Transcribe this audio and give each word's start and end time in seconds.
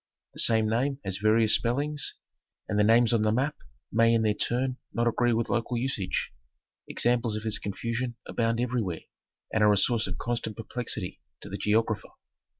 The 0.33 0.39
same 0.39 0.67
name 0.67 0.97
has 1.05 1.17
various 1.19 1.53
spellings, 1.53 2.15
and 2.67 2.79
the 2.79 2.83
names 2.83 3.13
on 3.13 3.21
the 3.21 3.31
map 3.31 3.55
may 3.91 4.15
in 4.15 4.23
their 4.23 4.33
turn 4.33 4.77
not 4.91 5.07
agree 5.07 5.31
with 5.31 5.47
local 5.47 5.77
usage. 5.77 6.33
Examples 6.87 7.35
of 7.35 7.43
this 7.43 7.59
confusion 7.59 8.15
abound 8.25 8.59
everywhere, 8.59 9.01
and 9.53 9.63
are 9.63 9.71
a 9.73 9.77
source 9.77 10.07
of 10.07 10.17
constant 10.17 10.57
perplexity 10.57 11.21
to 11.41 11.49
the 11.49 11.57
geographer. 11.59 12.09